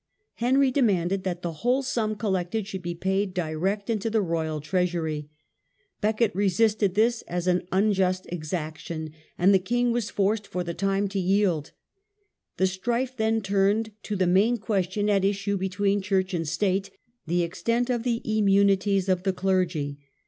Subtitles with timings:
[0.33, 5.29] Henry demanded that the whole sum collected should be paid direct into the royal treasury.
[6.01, 10.47] Becket re xheCounca sisted this as an unjust exaction, and the atwood king was forced
[10.47, 11.69] for the time to yield.
[12.57, 16.89] The •^^'"^' strife then turned to the main question at issue between church and state,—
[17.27, 19.99] the extent of the immunities of the clergy.